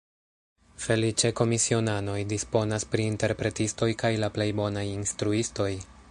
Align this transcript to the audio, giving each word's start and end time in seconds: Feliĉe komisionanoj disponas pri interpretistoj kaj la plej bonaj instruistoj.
Feliĉe 0.85 1.29
komisionanoj 1.39 2.17
disponas 2.31 2.87
pri 2.95 3.05
interpretistoj 3.09 3.91
kaj 4.05 4.11
la 4.25 4.31
plej 4.39 4.51
bonaj 4.61 4.87
instruistoj. 4.95 5.71